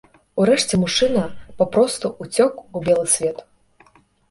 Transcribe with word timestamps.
Урэшце 0.43 0.79
мужчына 0.83 1.25
папросту 1.59 2.11
ўцёк 2.25 2.53
у 2.75 2.85
белы 2.91 3.07
свет. 3.19 3.47